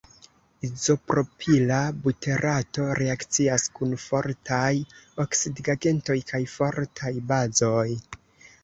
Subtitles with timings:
[0.67, 4.73] Izopropila buterato reakcias kun fortaj
[5.27, 7.89] oksidigagentoj kaj fortaj bazoj.